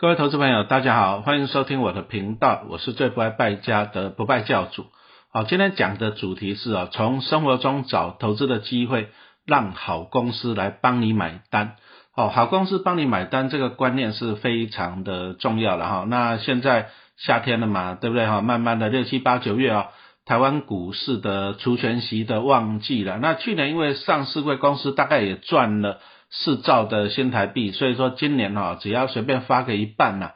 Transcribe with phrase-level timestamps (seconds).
[0.00, 4.86] 各位投资朋友，大家好，欢迎收听我的频道，我是最不爱败家的不败教主。
[5.32, 9.08] 好，今天讲的主题是啊，从生活中找投资的机会，
[9.44, 11.74] 让好公司来帮你买单。
[12.14, 16.04] 哦，好公司帮你买单这个观念是非常的重要的哈。
[16.06, 18.40] 那现在夏天了嘛，对不对哈？
[18.40, 19.88] 慢慢的六七八九月啊，
[20.24, 23.18] 台湾股市的除权息的旺季了。
[23.18, 25.98] 那去年因为上市贵公司大概也赚了。
[26.30, 30.32] 四兆的新台币，所以说今年哈，只要随便发个一半呐，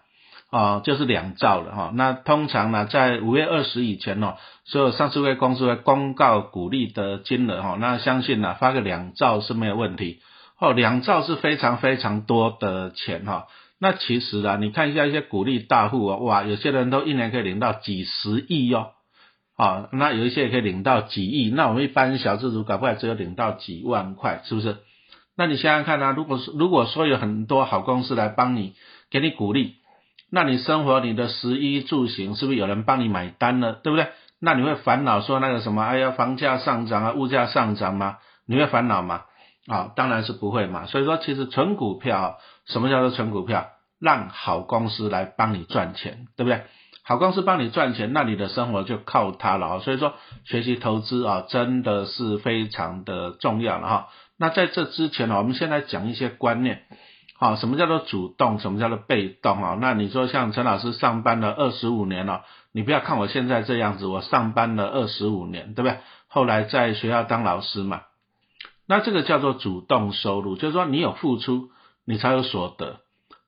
[0.51, 1.93] 啊，就是两兆了哈。
[1.95, 7.77] 那通常呢，在五月二十以前哦，所有上市会公司会公告股利的金额哈。
[7.79, 10.21] 那相信呢，发个两兆是没有问题
[10.59, 10.73] 哦。
[10.73, 13.47] 两兆是非常非常多的钱哈。
[13.79, 18.93] 那其实啊，你看一下一些股利大户啊，哇，有些人都一年可以领到几十亿哟，
[19.57, 21.51] 啊，那有一些也可以领到几亿。
[21.51, 24.79] 那我们一般小资主搞不好只有领到几万块，是不是？
[25.37, 28.75] 那你想想看啊，如果是如果说有很多好公司来帮你，
[29.11, 29.77] 给你鼓励，
[30.31, 33.75] 那你生活你的食衣住行是不是有人帮你买单呢？
[33.83, 34.09] 对不对？
[34.41, 38.19] 那你会烦恼说那个什么，哎呀，房价上涨啊，物价上涨吗？
[38.47, 39.23] 你会烦恼吗？
[39.69, 40.87] 啊，当然是不会嘛。
[40.87, 43.69] 所以说，其实纯股票，什么叫做纯股票？
[44.01, 46.63] 让好公司来帮你赚钱，对不对？
[47.05, 49.79] 好公司帮你赚钱，那你的生活就靠它了啊。
[49.79, 54.09] 所以说，学习投资啊，真的是非常的重要了哈。
[54.43, 56.83] 那在这之前呢，我们先来讲一些观念，
[57.39, 59.79] 好，什么叫做主动，什么叫做被动啊？
[59.81, 65.99] 那你说像陈老师上班了二十五年了，你不要看我现在这样子，我上班了二十五年，对不对？
[66.27, 68.01] 后来在学校当老师嘛，
[68.89, 71.71] 那这个叫做主动收入，就是说你有付出，
[72.05, 72.97] 你才有所得。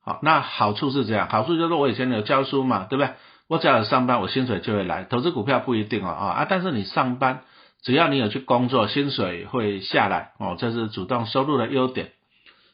[0.01, 3.15] 好，那好处是这样，好处就是我以前有教书嘛，对不对？
[3.49, 5.03] 我只要有上班，我薪水就会来。
[5.03, 7.43] 投资股票不一定哦，啊，但是你上班。
[7.85, 12.13] 只要你有去工作，薪水会下来哦，这是主动收入的优点。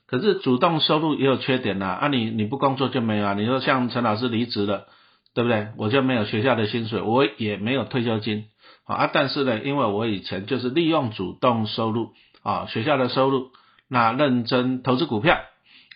[0.06, 3.34] 可是主动收入也有缺点呐，啊你你不工作就没有啊。
[3.34, 4.86] 你说像陈老师离职了，
[5.34, 5.68] 对不对？
[5.76, 8.46] 我就没有学校的薪水，我也没有退休金
[8.86, 9.10] 啊。
[9.12, 13.50] 但是呢，因为我以前就是利用主动收入啊，学校的收入，
[13.88, 15.38] 那认真投资股票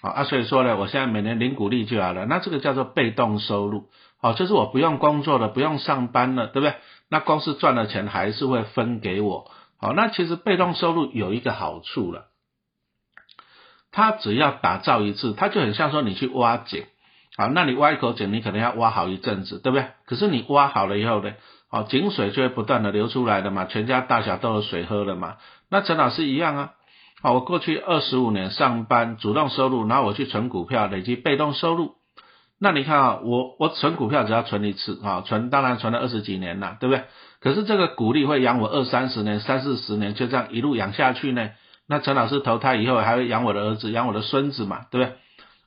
[0.03, 2.27] 啊，所以说呢，我现在每年领股利就好了。
[2.27, 3.89] 那这个叫做被动收入，
[4.21, 6.75] 好，就是我不用工作了，不用上班了，对不对？
[7.11, 12.27] 那公司赚的钱还是会分给我，好，那其实被动收入有一个好处了，
[13.93, 16.85] 它只要打造一次，它就很像说你去挖井，
[17.37, 19.89] 好，那你挖一口井，你可能要挖好一阵子，对不对？
[20.07, 21.33] 可是你挖好了以后呢，
[21.69, 25.37] 好，井水就会不断的流出来的嘛，全家大小都有水喝了嘛。
[25.69, 26.73] 那陈老师一样啊，
[27.23, 31.95] 好，我过去二十五年上班，主动收入，然后我去存股票，累积被动收入。
[32.61, 37.05] 那你看啊，我我存股票只要存一次啊，存当然存了二十几年了，对不对？
[37.41, 41.51] 可是这个股利会养我二三十年、三四十年，就这样一路养下去呢。
[41.87, 45.17] 那陈老师投胎以后还会养我的儿子、养我的孙子嘛，对不对？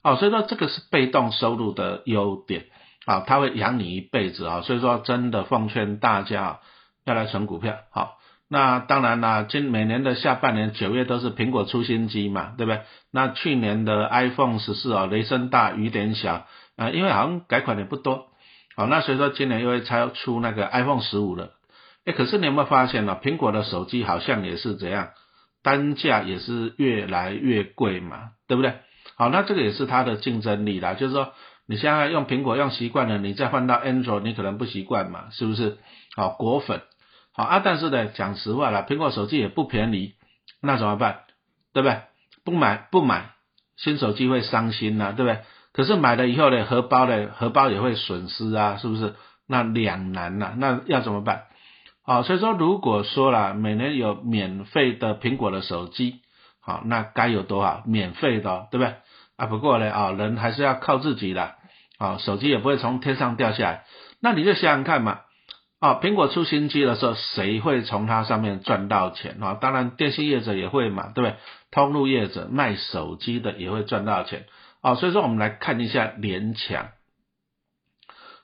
[0.02, 2.66] 哦，所以说这个是被动收入的优点
[3.06, 4.62] 啊，他会养你一辈子啊。
[4.62, 6.59] 所以说真的奉劝大家
[7.06, 7.76] 要来存股票。
[7.92, 8.18] 好，
[8.50, 12.81] 那当然啦，今每年的下半年九月都是苹果出新机嘛，对不对？
[13.12, 16.47] 那去年的 iPhone 十四啊，雷声大雨点小。
[16.78, 18.28] 啊，因为好像改款也不多，
[18.76, 21.54] 好，那所以说今年又会才出那个 iPhone 十五了，
[22.06, 23.20] 哎，可是你有没有发现呢？
[23.22, 25.10] 苹果的手机好像也是这样，
[25.64, 28.76] 单价也是越来越贵嘛，对不对？
[29.16, 31.34] 好，那这个也是它的竞争力啦，就是说
[31.68, 35.80] 你现在用苹果用习惯了，你再换到 Android，你可能不习惯嘛，是不是？
[36.16, 36.82] 好，果粉，
[37.34, 40.14] 好啊，但是呢，讲实话啦，苹果手机也不便宜，
[40.62, 41.22] 那怎么办？
[41.74, 42.02] 对不对？
[42.46, 43.32] 不买不买，
[43.76, 45.42] 新手机会伤心呐，对不对？
[45.78, 49.14] 可是买了以后呢，荷包呢，荷包也会损失啊，是不是？
[49.48, 51.44] 那两难呐，那要怎么办？
[52.04, 56.22] 好，所以说如果说了每年有免费的苹果的手机，
[56.60, 58.96] 好，那该有多少免费的，对不对？
[59.38, 61.54] 啊，不过呢，啊，人还是要靠自己的，
[62.00, 63.84] 啊，手机也不会从天上掉下来。
[64.20, 65.20] 那你就想想看嘛，
[65.80, 69.54] 啊，苹果出新机的时候，谁会从它上面赚到钱啊？
[69.62, 71.36] 当然，电信业者也会嘛，对不对？
[71.70, 74.46] 通路业者卖手机的也会赚到钱。
[74.82, 76.90] 好，所以说我们来看一下联强。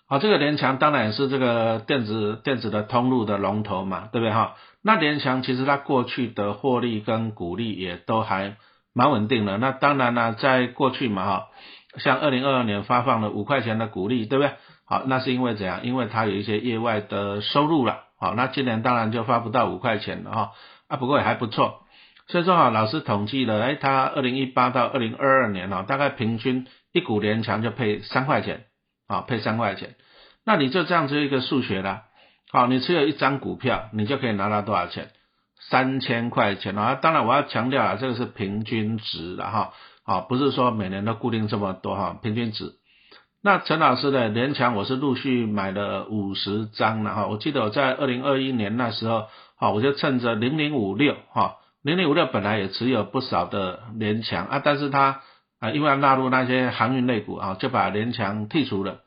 [0.05, 4.55] 好，这个联强当然是这个电子电子的通路的龙头嘛，对不对哈？
[4.81, 8.57] 那联强其实它过去的获利跟股利也都还
[8.93, 9.57] 蛮稳定的。
[9.57, 11.47] 那当然呢，在过去嘛哈，
[11.97, 14.53] 像二零二二年发放了五块钱的股利，对不对？
[14.85, 15.83] 好，那是因为怎样？
[15.83, 18.01] 因为它有一些业外的收入了。
[18.19, 20.51] 好，那今年当然就发不到五块钱了哈。
[20.89, 21.82] 啊，不过也还不错。
[22.27, 28.65] 所以说哈，老师统计了，哎，他二零一八到二零二二年哦，大概平均一股连强就配三块钱，
[29.07, 29.95] 啊，配三块钱。
[30.45, 32.03] 那你就这样子一个数学啦，
[32.51, 35.09] 好，你持有一张股票，你就可以拿到多少钱？
[35.69, 36.95] 三千块钱啊！
[36.95, 39.71] 当然我要强调啊，这个是平均值的哈，
[40.03, 42.73] 好，不是说每年都固定这么多哈，平均值。
[43.41, 49.27] 那陈老师的联强我是陆续买了五十张了哈，我记得我在二零二一年那时候，
[49.57, 55.21] 好，我就趁着零零五六哈，零零五六本来也持有不少的联强啊，但是它
[55.59, 59.01] 啊因为要纳入那些航运类股啊，就把联强剔除了。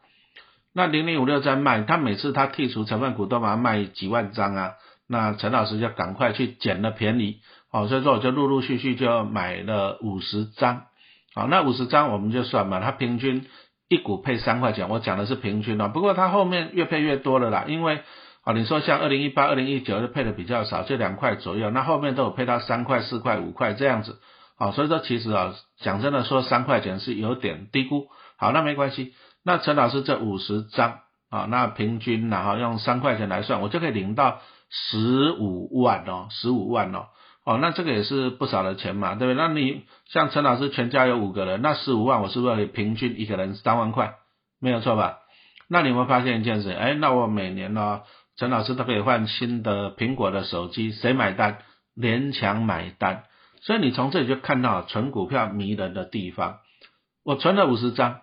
[0.75, 4.73] 那零零五六在卖，他每次他剔除成分股都把它卖几万张啊，
[5.09, 7.41] 那陈老师就赶快去捡了便宜，
[7.73, 10.83] 哦，所以说我就陆陆续续就买了五十张，
[11.35, 13.47] 好，那五十张我们就算嘛，它平均
[13.89, 18.03] 一股配三块钱，我讲的是平均啊，不过它后面越配越多了啦，因为
[18.47, 24.21] 啊你说像二零一八、二零一九就配的比较少，就两块左右，那后面都有配到三块、四块、五块这样子，
[24.57, 28.07] 好，所以说其实啊讲真的说三块钱是有点低估，
[28.39, 29.15] 好，那没关系。
[29.45, 34.41] 那陈老师这五十张啊，那平均然后用三块钱来算，我就可以领到
[34.71, 37.07] 十五万哦，十五万哦，
[37.45, 39.43] 哦，那这个也是不少的钱嘛，对不对？
[39.43, 44.15] 那你像陈老师全家有五个人，那十五万我是不是可以平均一个人三万块？
[44.61, 45.19] 没有错吧？
[45.69, 46.71] 那你有没有发现一件事？
[46.71, 48.03] 哎，那我每年呢，
[48.37, 51.59] 陈老师都可以换新的苹果的手机，谁买单？
[51.95, 53.25] 联强买单。
[53.63, 56.59] 所以你从这里就看到存股票迷人的地方。
[57.25, 58.21] 我存了五十张。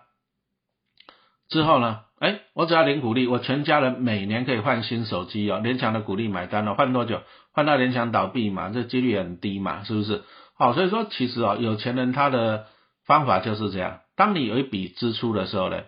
[1.48, 2.00] 之后呢？
[2.20, 5.60] 哎，我只要领股利，我全家人每年可以换新手机哦。
[5.62, 7.20] 联强的股利买单了，换多久？
[7.52, 8.70] 换到联强倒闭嘛？
[8.70, 9.84] 这几率很低嘛？
[9.84, 10.22] 是不是？
[10.56, 12.66] 好，所以说其实哦，有钱人他的
[13.04, 15.82] 方法就是这样：当你有一笔支出的时候呢，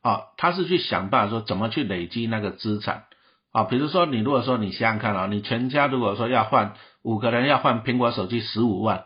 [0.00, 3.04] 啊，他是去想办法说怎么去累积那个资产
[3.56, 3.64] 啊。
[3.64, 9.04] 比如说你如果说你想想看啊，你全家如果说要换五个人要换苹果手机十五万，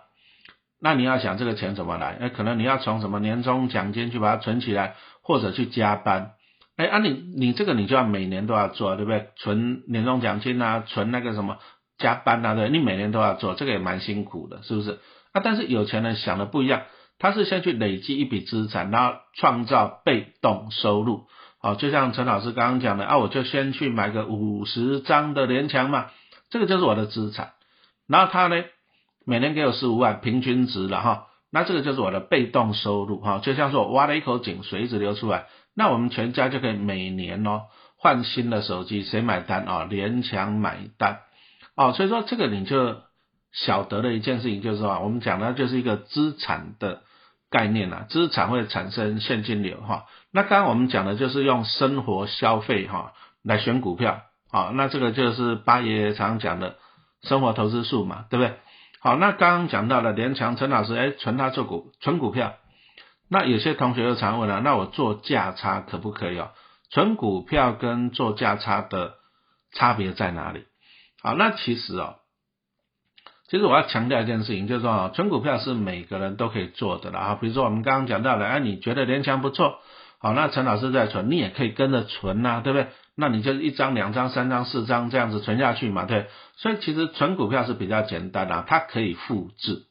[0.81, 2.17] 那你要想这个钱怎么来？
[2.21, 4.97] 那可能你要从什么年终奖金去把它存起来。
[5.23, 6.33] 或者去加班，
[6.77, 9.29] 哎啊你你这个你就要每年都要做，对不对？
[9.37, 11.59] 存年终奖金啊，存那个什么
[11.99, 14.99] 加班啊，对，你每年都要做，这个也蛮辛苦的，是不是？
[15.33, 16.83] 啊，但是有钱人想的不一样，
[17.21, 21.29] 他是先去累积一笔资产，然后创造被动收入。
[21.63, 26.07] 好，就像陈老师刚刚讲的啊，我就先去买个五十张的连强嘛，
[26.49, 27.53] 这个就是我的资产。
[28.07, 28.65] 然后他呢，
[29.27, 31.27] 每年给我十五万，平均值了哈。
[31.53, 37.65] 那这个就是我的被动收入哈，就像是我挖了一口井，水一直流出来，那我们全家就可以每年哦
[37.99, 39.85] 换新的手机，谁买单啊？
[39.85, 41.19] 联强买单
[41.77, 43.03] 哦，所以说这个你就
[43.53, 47.03] 晓得的一件事情就是说，我们讲的就是一个资产的
[47.51, 50.07] 概念啊，资产会产生现金流哈。
[50.33, 53.13] 那刚刚我们讲的就是用生活消费哈
[53.43, 56.77] 来选股票啊，那这个就是八爷常讲的
[57.23, 58.55] 生活投资术嘛，对不对？
[59.01, 62.55] 好，那刚刚讲到了连强陈老师，哎，存他做股，存股票。
[63.29, 66.51] 那有些同学又常问了，那我做价差可不可以哦？
[66.91, 69.15] 存股票跟做价差的
[69.73, 70.65] 差别在哪里？
[71.23, 72.17] 好，那其实哦，
[73.51, 77.35] 其实我要强调一件事情，就是说啊，存股票是每个人都可以做的了啊。
[77.41, 79.81] 比如说我们刚刚讲到的，哎，你觉得联强不错，
[80.21, 82.87] 好，那陈老师在存，你也可以跟着存呐，对不对？
[83.17, 86.29] 那你就一张、两张、三张、四张这样子存下去嘛，对。
[86.57, 89.83] 所以其实存股票是比较简单的，它可以复制。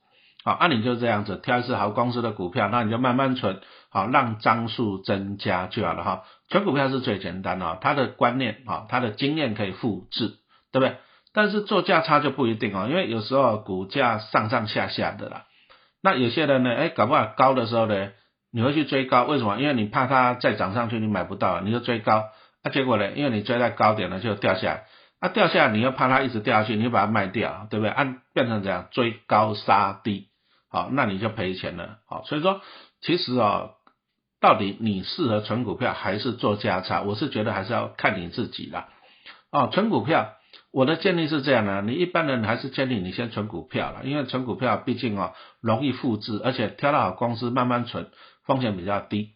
[0.46, 3.60] 好，那你就这样子挑一支好公司的股票，那你就慢慢存，
[3.90, 6.24] 好让张数增加就好了哈。
[6.48, 10.38] 存股票是最简单的，它的观念啊，它的经验可以复制，
[10.72, 10.96] 对不对？
[11.34, 15.46] 但是做价差就不一定哦，因为有时候股价上上下下的啦。
[16.02, 18.12] 那有些人呢，哎，搞不好高的时候呢，
[18.52, 19.58] 你会去追高，为什么？
[19.60, 22.26] 因为你怕它再涨上去，你买不到，你就追高。
[22.64, 23.12] 那结果呢？
[23.12, 24.84] 因为你追在高点了，就掉下来。
[25.22, 27.92] 那掉下来，你又怕它一直掉下去，你就把它卖掉，对不对？
[27.92, 30.28] 按变成这样追高杀低，
[30.70, 32.00] 好，那你就赔钱了。
[32.08, 32.62] 好，所以说
[33.02, 33.72] 其实啊，
[34.42, 37.02] 到底你适合存股票还是做价差？
[37.02, 38.88] 我是觉得还是要看你自己啦。
[39.52, 40.34] 哦，存股票，
[40.72, 48.08] 我的建议是这样的：你一般人还是建议你先存股票了，因为存股票毕竟啊容易复制，而且挑到好公司慢慢存，
[48.46, 49.32] 风险比较低。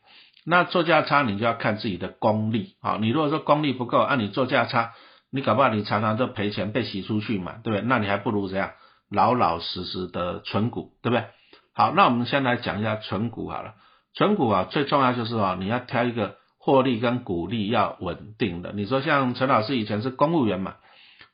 [0.45, 2.97] 那做价差，你就要看自己的功力啊。
[2.99, 4.91] 你如果说功力不够，按你做价差，
[5.31, 7.81] 你搞不好你常常都赔钱被洗出去嘛，对不对？
[7.87, 8.71] 那你还不如这样
[9.09, 11.25] 老老实实的存股，对不对？
[11.73, 13.73] 好，那我们先来讲一下存股好了。
[14.13, 18.71] 存股啊，最重要就是啊，你要挑一个获利跟股利要稳定的。
[18.73, 20.75] 你说像陈老师以前是公务员嘛，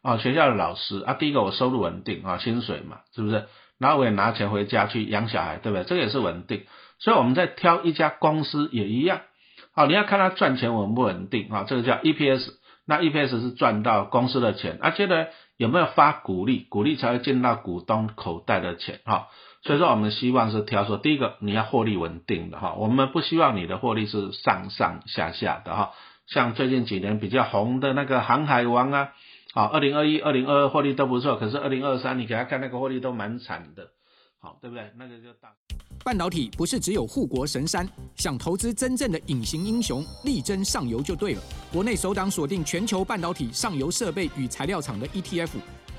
[0.02, 3.46] 啊，学校的老师啊，第一个我收入稳定啊，薪水嘛，是不是？
[3.78, 5.84] 然后我也拿钱回家去养小孩，对不对？
[5.86, 6.64] 这个也是稳定。
[7.00, 9.22] 所以我们在挑一家公司也一样，
[9.74, 12.50] 好，你要看它赚钱稳不稳定啊，这个叫 EPS，
[12.86, 19.28] 那 EPS 是赚到公司的钱，而且呢有没有发股利，股利才会进到股东口袋的钱哈，
[19.64, 25.92] 所以说我们希望是挑说第一个你要获利稳定的哈，我们不希望你的获利是上上下下的哈，
[26.28, 29.10] 像最近几年比较红的那个航海王啊，
[29.54, 33.90] 好，二零二一、二零二二获利都不错，可是二零二三你给他看那个获利都蛮惨的，
[34.38, 34.92] 好，对不对？
[34.96, 35.50] 那个就大。
[36.04, 41.42] 半导体不是只有护国神山，想投资真正的隐形英雄，力争上游就对了。
[41.74, 45.50] 国内首档锁定全球半导体上游设备与材料厂的 ETF，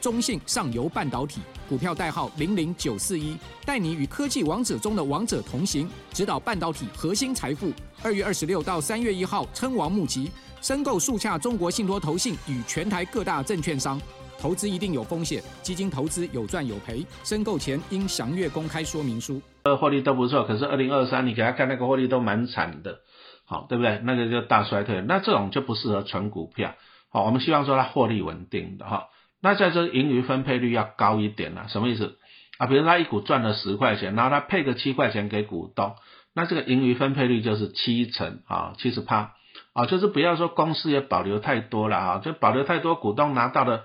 [0.00, 7.70] 中信上游半导体股票代号零零九四一，带你与科技王者中的王者同行，指导半导体核心财富。
[8.02, 10.30] 二月二十六到三月一号，称王募集，
[10.62, 14.00] 申购速洽中国信托投信与全台各大证券商。
[14.38, 19.38] 投资一定有风险，基金投资有赚有赔，申购前应详阅公开说明书。
[19.64, 23.00] 呃，获利都不错，可是二零二三你给他看那个获利都蛮惨的，
[23.44, 24.00] 好，对不对？
[24.02, 26.74] 那个就大衰退，那这种就不适合存股票。
[27.10, 29.08] 好，我们希望说它获利稳定的哈。
[29.42, 32.16] 那在这盈余分配率要高一点了，什么意思
[32.58, 32.66] 啊？
[32.66, 35.94] 比如他一股赚了十块钱，然后他配个七块钱给股东，
[36.34, 39.32] 那这个盈余分配率就是七成啊，七十趴
[39.72, 43.84] 啊，就是不要说公司也保留太多了啊，就保留太多股东拿到的。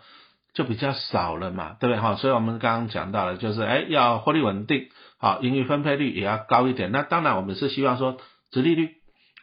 [0.55, 2.15] 就比较少了嘛，对不对哈？
[2.15, 6.93] 所以我们刚刚讲到了，就是哎，要获利稳定，好，盈余分配率也要高一点。
[6.93, 8.15] 那当然，我们是希望说，
[8.51, 8.91] 殖利率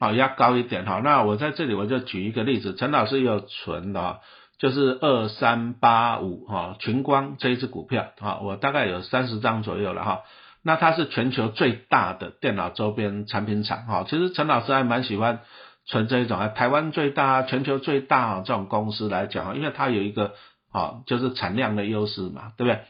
[0.00, 1.02] 好要高一点哈。
[1.04, 4.20] 那我在这里我就举一个例子，陈老师有存的，
[4.62, 10.20] 就是二三八五哈，群光这一只股票啊，我大概有三十张左右了哈。
[10.62, 14.06] 那它是全球最大的电脑周边产品厂哈。
[14.08, 15.40] 其实陈老师还蛮喜欢
[15.84, 20.34] 存这一种啊，台湾最大、全球最大这种公司来讲因为它有一个。
[20.74, 22.80] 好，就是产量的优势嘛，对不对？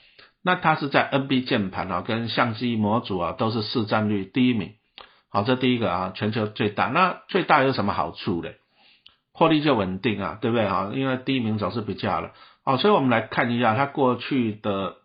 [0.44, 4.74] 那它是在 NB 键盘啊，跟相机模组啊，都是市占率第一名。
[5.28, 6.84] 好，这第一个啊，全球最大。
[6.84, 8.58] 那最大有什么好处嘞？
[9.32, 10.90] 获利就稳定啊，对不对啊？
[10.94, 12.32] 因为第一名总是比较了。
[12.64, 14.96] 好，所以我们来看一下它过去的，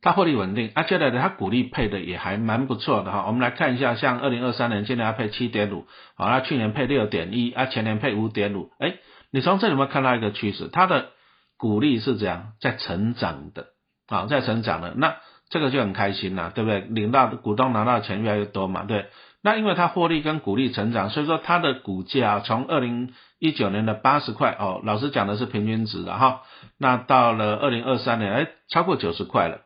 [0.00, 3.24] 它获利稳定，而且呢，它股利配的也还蛮不错的哈。
[3.26, 8.94] 我们来看一下，像二零二三年现在要配七点五，好，那去年配六点一，啊，前年配五点五，哎，
[9.30, 11.10] 你从这里面看到一个趋势，它的。
[11.58, 13.66] 股利是这样在成长的
[14.08, 15.18] 啊，在成长的，那
[15.48, 16.80] 这个就很开心了，对不对？
[16.80, 19.06] 领到股东拿到的钱越来越多嘛，对。
[19.42, 26.42] 那因为它获利跟股利成长，所以说它的股价从二零一九年的八十块哦，老师讲的是平均值的哈，
[26.78, 29.62] 那到了二零二三年，哎，超过九十块了。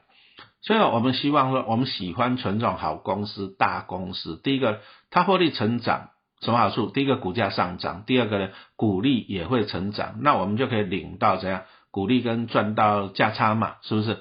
[0.63, 4.41] 所以我们希望说，我们喜欢存这种好公司、大公司。
[4.43, 4.81] 第一个，
[5.11, 6.09] 它获利成长。
[6.43, 6.91] 什么好处？
[6.91, 14.19] 第一个股价上涨，第二个呢，股利也会成长，那我们就可以领到怎样股利跟赚到价差嘛，是不是？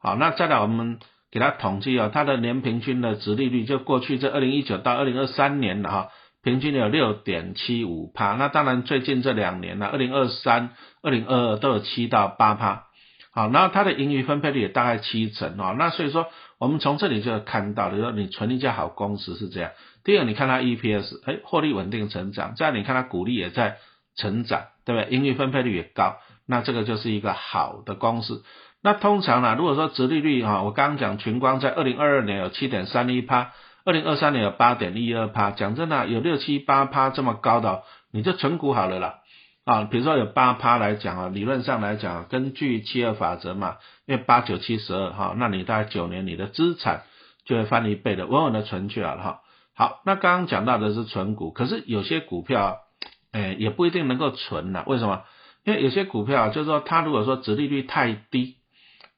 [0.00, 0.98] 好，那再来我们
[1.32, 6.10] 给它统计哦，它的年平均的值利率，就过去这二零一九到二零二三年的哈，
[6.42, 10.70] 平均有六点七五趴，那当然最近这两年呢，二零二三、
[11.02, 12.84] 二零二二都有七到八趴。
[13.34, 16.26] 好，然后它的盈余分配率也大概七成哦，那所以说
[16.58, 19.70] 我们从这里就看到，就说你存一家好公司是这样。
[20.04, 23.78] 第二，你看它 EPS，哎，获利稳定成长；再你看它股利也在
[24.16, 25.16] 成长，对不对？
[25.16, 28.44] 盈余分配率也高，那这个就是一个好的公司。
[28.82, 33.52] 那通常呢，如果说殖利率哈，我刚刚讲群光在二零二二年有七点三一趴，
[33.84, 39.20] 二零二三年有八点一二趴，讲真的，有六七八趴这么高的，你就存股好了啦。
[39.64, 47.02] 啊，比如说有八趴来讲啊，理论上来讲，根据七二法则嘛，因为八九七十二哈，那你大概九年你的资产
[47.44, 49.40] 就会翻一倍的，稳稳的存去了哈。
[49.76, 52.78] 好，那刚刚讲到的是存股，可是有些股票，
[53.30, 54.82] 哎，也不一定能够存呐。
[54.88, 55.22] 为什么？
[55.64, 58.56] 因为有些股票就是说，它如果说殖利率太低，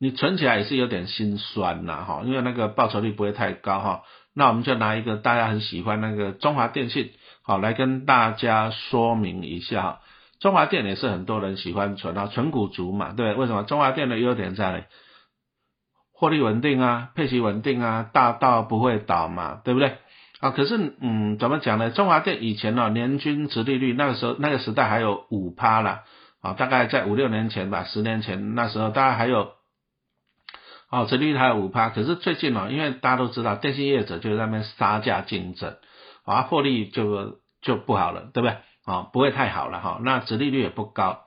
[0.04, 4.02] 你存起来也是有点心酸呐，哈，因为那个报酬率不会太高哈。
[4.34, 10.00] 那我们就拿一个大家很喜欢那个中华电信，好来跟大家说明一下。
[10.40, 13.62] 中华电也是很多人喜欢存啊，存股族嘛，对为什么？
[13.62, 14.88] 中华电的优点在
[16.12, 19.96] 获利稳定啊，配息稳定啊，大到不会倒嘛，对不对？
[20.40, 21.88] 啊，可是，嗯，怎么讲呢？
[21.88, 26.02] 中华电以前呢，年均值利率那个时候那个时代还有五趴了，
[26.42, 29.52] 啊，大概在五六年前吧，十年前那时候大概还有，
[30.94, 31.88] 哦，值利率还有五趴。
[31.88, 35.76] 可是最近呢，因为大家都知道，电信业者就在那边杀价竞争，
[36.24, 38.56] 啊，获利就就不好了，对不对？
[38.84, 40.00] 啊，不会太好了哈。
[40.02, 41.22] 那值利率也不高，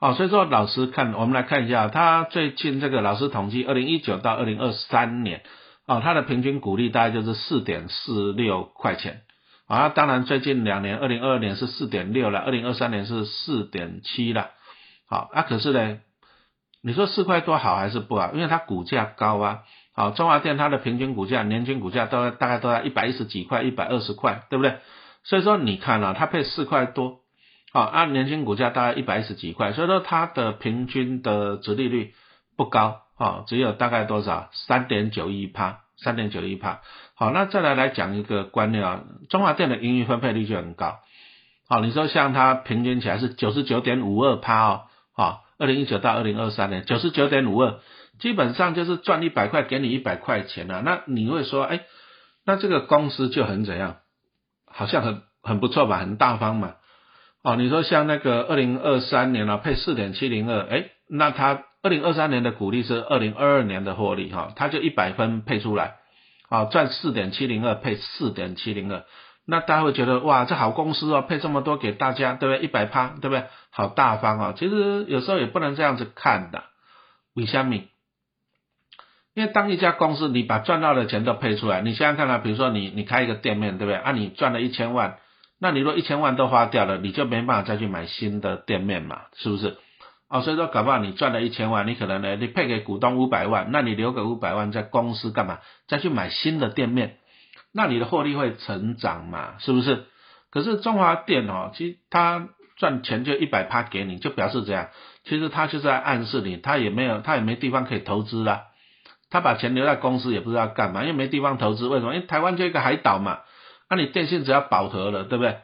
[0.00, 5.42] 哦，所以说老师看，我们来看一下，他最近这个老师统计，二零一九到二零二三年。
[5.86, 9.20] 哦，他的平均股利大概就是四点四六块钱，
[9.66, 14.52] 啊，当然最近两年，二零二二年是四点六了，二零二三年是四点七了，
[15.06, 15.98] 好，啊，可是呢，
[16.84, 18.32] 你说四块多好还是不好？
[18.34, 19.62] 因为它股价高啊，
[19.94, 24.76] 好，中华电它的平均股价、年均股价都大概都在一百一十几块、一百二十块，对不对？
[25.24, 27.20] 所以说你看啊，它配四块多，
[27.72, 32.14] 啊，按年均股价大概一百一十几块，所以说它的平均的值利率
[32.56, 33.00] 不高。
[33.16, 34.50] 啊，只有大概多少？
[34.52, 36.80] 三点九一帕，三点九一帕。
[37.14, 40.96] 好，那再来来讲一个观念啊，中华电的盈余分配率就很高。
[41.68, 47.80] 好，你说像它平均起来是九十九点五二帕哦，好，二零一九到二零二三年九十九点五二，
[48.18, 50.82] 基本上就是赚一百块给你一百块钱啊。
[50.84, 51.80] 那你会说，哎，
[52.44, 53.96] 那这个公司就很怎样？
[54.66, 56.74] 好像很很不错吧，很大方嘛。
[57.42, 65.96] 哦，你说像那个二零二三年啊，配四点七零二，哎，那他二零二三年的股利是二零二二年的获利哈，他就一百分配出来，
[66.48, 69.04] 啊，赚四点七零二配四点七零二，
[69.46, 72.64] 那大家会觉得哇，这好公司哦，配这么多给大家，对不对？
[72.64, 73.44] 一百趴，对不对？
[73.70, 74.54] 好大方哦。
[74.56, 76.64] 其实有时候也不能这样子看的，
[77.34, 77.74] 为什么？
[79.34, 83.96] 因为当一家公司你把赚到的钱都配出来，你想想看啊，比如说你你开一个店面，对不对？
[83.96, 85.18] 啊，你赚了一千万。
[85.60, 89.76] 那你若一千万都花掉了，你就没办法再去买新的店面嘛，是不是？
[90.28, 95.58] 哦，所以说搞不好你赚了一千万，你可能呢，你配给股东五百万，那你留个五百万在公司干嘛？
[95.86, 97.18] 再去买新的店面，
[97.74, 100.04] 那你的获利会成长嘛，是不是？
[100.50, 104.90] 可是中华电哦，其实它赚钱就一百趴给你，就表示这样，
[105.24, 108.66] 其实它就是在暗示你，它也没有，它也没地方可以投资啦，
[109.30, 112.14] 他把钱留在公司也不知道干嘛，因为没地方投资，为什么？
[112.14, 113.40] 因为台湾就一个海岛嘛。
[113.90, 115.58] 那你电信只要饱和了，对不对？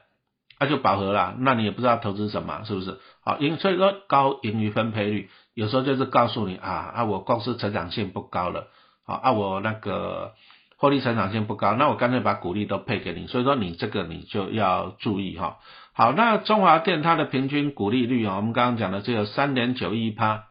[0.58, 2.98] 那就饱和了，那你也不知道投资什么，是不是？
[3.24, 8.66] 好，因所以说高盈余分配率，有时候就是告诉你啊啊，我公司成长性不高了，
[9.06, 10.34] 好啊，我那个
[10.80, 15.58] 获利成长性不高，那我干脆把股利都配给你，所以说你这个你就要注意哈。
[15.92, 20.44] 好，那中华电它的平均股利率啊，我们刚刚讲的只有三点九一趴，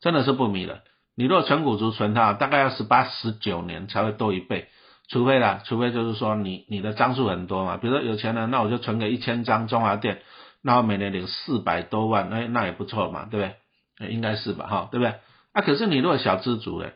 [0.00, 0.82] 真的是不迷了。
[1.16, 4.68] 你如果纯股族存它，大概要十八十九年才会多一倍。
[5.08, 10.22] 除非啦，除非就是说你你的张数很多嘛，比如说有钱人，那我就存个一千张中华电，
[10.62, 13.54] 那我每年领四百多万，那那也不错嘛，对不
[13.98, 14.12] 对？
[14.12, 15.16] 应该是吧，哈，对不对？
[15.52, 16.94] 啊，可是你如果小资族嘞，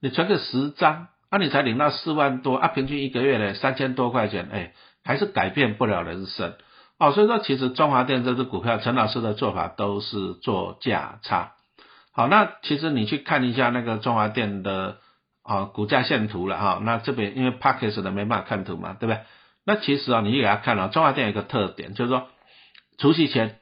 [0.00, 4.72] 你存个十张，啊，你才领到四万多，啊，平均一个月嘞三千多块钱，哎，
[5.04, 6.54] 还是改变不了人生
[6.98, 7.12] 哦。
[7.12, 11.52] 所以说，其实中华电这只股票，陈老师的做法都是做价差。
[12.12, 14.98] 好，那其实你去看一下那个中华电的。
[15.48, 19.20] 啊，股价线图了哈，那这边因为 p a c k e s 的没办法看图嘛，对不对？
[19.64, 22.26] 那其实啊，你给他看了，中华电有一个特点，就是说
[22.98, 23.60] 除夕前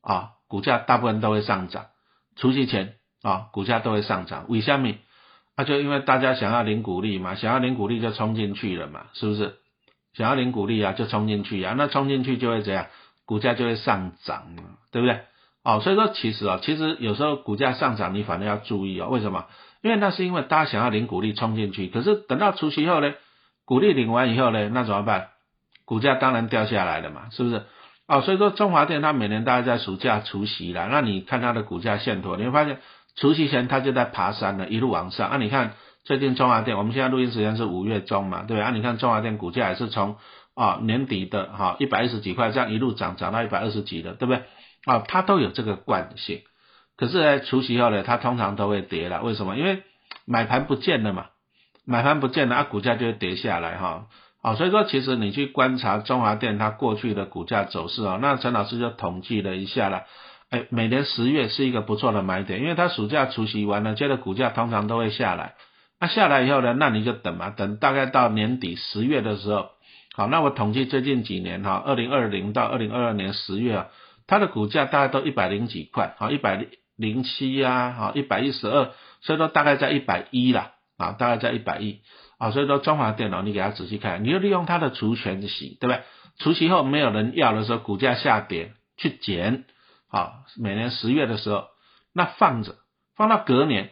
[0.00, 1.88] 啊，股价大部分都会上涨，
[2.36, 4.46] 除夕前啊，股价都会上涨。
[4.48, 4.94] 为什么？
[5.56, 9.54] 那就因为大家想要领股利嘛，想要领股利就冲进去了嘛，是不是？
[10.14, 12.86] 想要领股利啊，就冲进去啊，那冲进去就会怎样？
[13.24, 15.20] 股价就会上涨嘛，对不对？
[15.64, 19.46] 哦，所以说其实啊，其实有时候股价上涨，你反正要注意哦，为什么？
[19.82, 23.14] 因为那是因为大家想要领股利冲进去，可是等到除夕后呢，
[23.64, 25.28] 股利领完以后呢，那怎么办？
[25.84, 27.62] 股价当然掉下来了嘛，是不是？
[28.08, 32.78] 哦，所以说中华电它每年大概在暑假除夕了，那你看它的股价线图，你会发现
[33.16, 35.28] 除夕前它就在爬山了，一路往上。
[35.30, 35.72] 啊，你看
[36.04, 38.62] 最近中华电，我们现在录音时间是五月中嘛，对不对？
[38.62, 40.16] 啊，你看中华电股价也是从
[40.54, 44.42] 啊年底的哈一百一十几块这样一路涨涨到一百二十几的，对不对？
[44.84, 46.42] 啊，它都有这个惯性。
[46.96, 49.22] 可是呢，除夕后呢，它通常都会跌了。
[49.22, 49.56] 为什么？
[49.56, 49.82] 因为
[50.26, 51.26] 买盘不见了嘛，
[51.84, 54.06] 买盘不见了，啊，股价就会跌下来哈。
[54.42, 60.04] 好，所以说其实你去观察中华电它过去的股价走势哦，那陈老师就统计了一下了，
[60.50, 65.54] 哎，每年十月是一个不错的买点，因为它暑假除夕完了，接着股价通常都会下来。
[66.00, 69.70] 那下来以后呢，那你就等嘛，等大概到年底十月的时候，
[70.14, 73.86] 好，那我统计最近几年哈，二零二零到二零二二年十月啊，
[74.26, 76.66] 它的股价大概都一百零几块，好，一百。
[76.98, 82.00] 零七呀，好一百一十二，所以说大概在一百一啦，啊，大概在一百一，
[82.38, 86.00] 啊，所以说中华电脑你给它仔细看，你就利用它的除权息，对不对？
[86.38, 89.64] 除息后没有人要的时候，股价下跌去减，
[90.16, 91.66] 好，每年十月的时候，
[92.14, 92.76] 那放着，
[93.16, 93.90] 放到隔年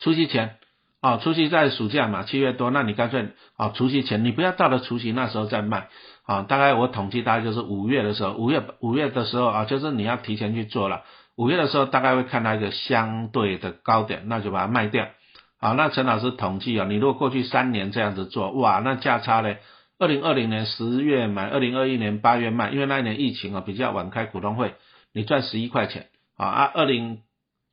[0.00, 0.56] 除夕前，
[1.02, 5.88] 啊，除夕在暑假嘛，七月多，那你干脆啊，除夕前你不要到了除夕那时候再卖，
[6.24, 11.02] 啊，大概我统计大概就是五月的时候，五月五月的时候啊，就是你要提前去做了。
[11.36, 15.06] 五月的时候大概会看到一个相对的高点，那就把它卖掉。
[15.60, 19.54] 好，那陈老师统计啊，你如果过去三年这样子做，哇，那价差呢？
[19.96, 24.74] 二零二零年十月买，二零二一年八月卖，因为那一年疫情啊比较晚开股东会，
[25.14, 27.22] 你赚十一块钱啊啊，二零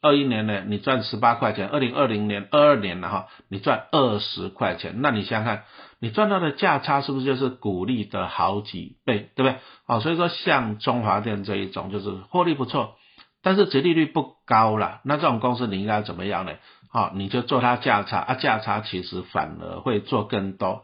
[0.01, 5.63] 二一年呢你赚十八块钱，二零二零年二二年了哈，你赚二十块钱，那你想想看，
[5.99, 9.55] 你赚到的价差是不是就是股利的好几倍，对不对？
[9.87, 12.95] 啊，所以说像中华电这一种就是获利不错。
[13.43, 16.51] 但是折利率不高了，那这种公司你应该怎么样呢？
[16.91, 20.83] 好，你就做它价差啊，价差其实反而会做更多，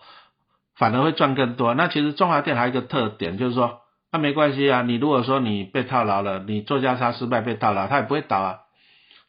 [0.75, 1.75] 反而会赚更多。
[1.75, 3.81] 那其实中华电还有一个特点，就是说，
[4.17, 8.61] 那没关系啊，你如果说你被套牢了，你做价差失败被套牢，它也不会倒啊。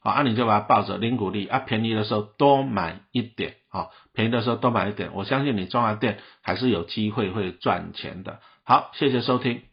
[0.01, 8.40] 好，那你就把它抱着零股利啊，便宜的时候多买一点，啊，便宜的时候多买一点，我相信你中华店还是有机会会赚钱的。
[8.64, 9.67] 好，谢谢收听。